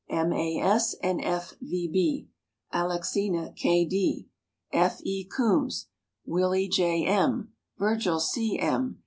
M. 0.09 0.33
A. 0.33 0.57
S., 0.57 0.95
and 1.03 1.21
F. 1.23 1.53
V. 1.61 1.87
B., 1.87 2.27
Alexina 2.73 3.53
K. 3.55 3.85
D., 3.85 4.29
F. 4.73 4.99
E. 5.03 5.25
Coombs, 5.25 5.89
Willie 6.25 6.67
J. 6.69 7.05
M., 7.05 7.53
Virgil 7.77 8.19
C. 8.19 8.57
M. 8.57 8.99